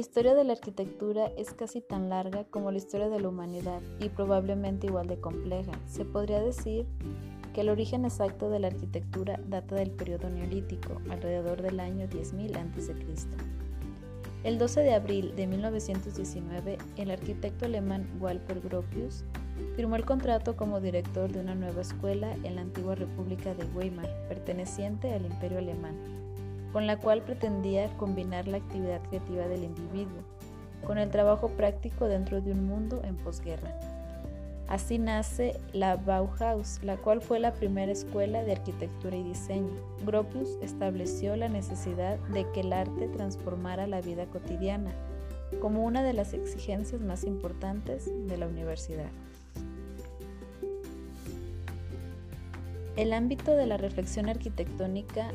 La 0.00 0.06
historia 0.06 0.34
de 0.34 0.44
la 0.44 0.54
arquitectura 0.54 1.26
es 1.36 1.52
casi 1.52 1.82
tan 1.82 2.08
larga 2.08 2.44
como 2.44 2.70
la 2.70 2.78
historia 2.78 3.10
de 3.10 3.20
la 3.20 3.28
humanidad 3.28 3.82
y 4.00 4.08
probablemente 4.08 4.86
igual 4.86 5.08
de 5.08 5.20
compleja. 5.20 5.72
Se 5.86 6.06
podría 6.06 6.40
decir 6.40 6.86
que 7.52 7.60
el 7.60 7.68
origen 7.68 8.06
exacto 8.06 8.48
de 8.48 8.60
la 8.60 8.68
arquitectura 8.68 9.38
data 9.46 9.74
del 9.74 9.90
periodo 9.90 10.30
neolítico, 10.30 11.02
alrededor 11.10 11.60
del 11.60 11.80
año 11.80 12.08
10.000 12.08 12.56
a.C. 12.56 12.94
El 14.42 14.56
12 14.56 14.80
de 14.80 14.94
abril 14.94 15.36
de 15.36 15.46
1919, 15.46 16.78
el 16.96 17.10
arquitecto 17.10 17.66
alemán 17.66 18.08
Walter 18.18 18.58
Gropius 18.58 19.24
firmó 19.76 19.96
el 19.96 20.06
contrato 20.06 20.56
como 20.56 20.80
director 20.80 21.30
de 21.30 21.40
una 21.40 21.54
nueva 21.54 21.82
escuela 21.82 22.32
en 22.42 22.56
la 22.56 22.62
antigua 22.62 22.94
República 22.94 23.52
de 23.52 23.66
Weimar, 23.74 24.08
perteneciente 24.30 25.12
al 25.12 25.26
Imperio 25.26 25.58
Alemán, 25.58 25.94
con 26.72 26.86
la 26.86 26.98
cual 26.98 27.22
pretendía 27.22 27.88
combinar 27.96 28.46
la 28.48 28.58
actividad 28.58 29.00
creativa 29.08 29.48
del 29.48 29.64
individuo 29.64 30.22
con 30.84 30.98
el 30.98 31.10
trabajo 31.10 31.48
práctico 31.48 32.06
dentro 32.06 32.40
de 32.40 32.52
un 32.52 32.66
mundo 32.66 33.02
en 33.04 33.16
posguerra. 33.16 33.74
Así 34.68 34.98
nace 34.98 35.58
la 35.72 35.96
Bauhaus, 35.96 36.82
la 36.84 36.96
cual 36.96 37.20
fue 37.20 37.40
la 37.40 37.52
primera 37.52 37.90
escuela 37.90 38.44
de 38.44 38.52
arquitectura 38.52 39.16
y 39.16 39.24
diseño. 39.24 39.72
Gropius 40.06 40.58
estableció 40.62 41.34
la 41.34 41.48
necesidad 41.48 42.18
de 42.28 42.48
que 42.52 42.60
el 42.60 42.72
arte 42.72 43.08
transformara 43.08 43.88
la 43.88 44.00
vida 44.00 44.26
cotidiana 44.26 44.92
como 45.60 45.84
una 45.84 46.04
de 46.04 46.12
las 46.12 46.34
exigencias 46.34 47.00
más 47.00 47.24
importantes 47.24 48.08
de 48.28 48.36
la 48.36 48.46
universidad. 48.46 49.10
El 53.00 53.14
ámbito 53.14 53.56
de 53.56 53.66
la 53.66 53.78
reflexión 53.78 54.28
arquitectónica 54.28 55.30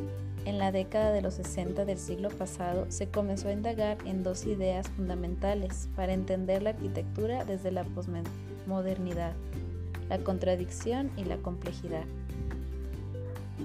en 0.45 0.59
la 0.59 0.71
década 0.71 1.11
de 1.11 1.23
los 1.23 1.33
60 1.33 1.83
del 1.83 1.97
siglo 1.97 2.29
pasado 2.29 2.85
se 2.89 3.09
comenzó 3.09 3.47
a 3.47 3.53
indagar 3.53 3.97
en 4.05 4.21
dos 4.21 4.45
ideas 4.45 4.87
fundamentales 4.89 5.89
para 5.95 6.13
entender 6.13 6.61
la 6.61 6.69
arquitectura 6.69 7.43
desde 7.43 7.71
la 7.71 7.83
posmodernidad, 7.83 9.33
la 10.09 10.19
contradicción 10.19 11.09
y 11.17 11.23
la 11.23 11.37
complejidad. 11.37 12.05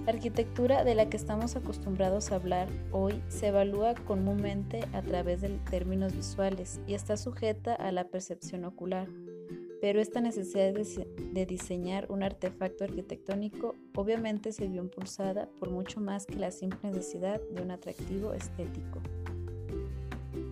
La 0.07 0.13
arquitectura 0.13 0.83
de 0.83 0.95
la 0.95 1.11
que 1.11 1.19
estamos 1.19 1.55
acostumbrados 1.57 2.33
a 2.33 2.37
hablar 2.37 2.69
hoy 2.93 3.21
se 3.29 3.49
evalúa 3.49 3.95
comúnmente 4.07 4.81
a 4.95 5.03
través 5.03 5.43
de 5.43 5.51
términos 5.69 6.17
visuales 6.17 6.81
y 6.87 6.95
está 6.95 7.19
sujeta 7.19 7.75
a 7.75 7.93
la 7.93 8.05
percepción 8.05 8.65
ocular 8.65 9.09
pero 9.81 10.01
esta 10.01 10.21
necesidad 10.21 10.73
de 10.75 11.47
diseñar 11.47 12.11
un 12.11 12.23
artefacto 12.23 12.85
arquitectónico 12.85 13.75
obviamente 13.95 14.53
se 14.53 14.69
vio 14.69 14.83
impulsada 14.83 15.49
por 15.59 15.71
mucho 15.71 16.01
más 16.01 16.27
que 16.27 16.37
la 16.37 16.51
simple 16.51 16.91
necesidad 16.91 17.41
de 17.51 17.63
un 17.63 17.71
atractivo 17.71 18.33
estético. 18.35 19.01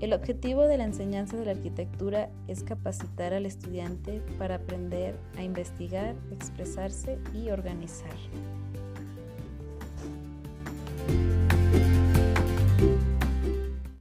El 0.01 0.13
objetivo 0.13 0.63
de 0.63 0.79
la 0.79 0.85
enseñanza 0.85 1.37
de 1.37 1.45
la 1.45 1.51
arquitectura 1.53 2.31
es 2.47 2.63
capacitar 2.63 3.35
al 3.35 3.47
estudiante 3.47 4.23
para 4.39 4.57
aprender 4.57 5.19
a 5.37 5.43
investigar, 5.43 6.15
expresarse 6.31 7.19
y 7.35 7.51
organizar. 7.51 8.15